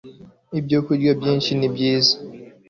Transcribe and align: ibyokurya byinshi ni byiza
ibyokurya 0.59 1.11
byinshi 1.19 1.51
ni 1.59 1.67
byiza 1.73 2.15